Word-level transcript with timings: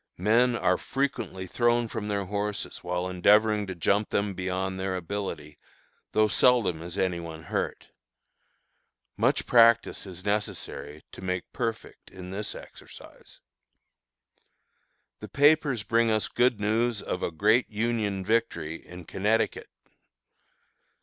Men 0.17 0.55
are 0.55 0.79
frequently 0.79 1.45
thrown 1.45 1.87
from 1.87 2.07
their 2.07 2.25
horses 2.25 2.79
while 2.83 3.07
endeavoring 3.07 3.67
to 3.67 3.75
jump 3.75 4.09
them 4.09 4.33
beyond 4.33 4.79
their 4.79 4.95
ability, 4.95 5.59
though 6.11 6.27
seldom 6.27 6.81
is 6.81 6.97
any 6.97 7.19
one 7.19 7.43
hurt. 7.43 7.89
Much 9.15 9.45
practice 9.45 10.07
is 10.07 10.25
necessary 10.25 11.03
to 11.11 11.21
make 11.21 11.53
perfect 11.53 12.09
in 12.09 12.31
this 12.31 12.55
exercise. 12.55 13.41
The 15.19 15.29
papers 15.29 15.83
bring 15.83 16.09
us 16.09 16.27
good 16.27 16.59
news 16.59 17.03
of 17.03 17.21
a 17.21 17.29
"Great 17.29 17.69
Union 17.69 18.25
Victory 18.25 18.83
in 18.83 19.05
Connecticut." 19.05 19.69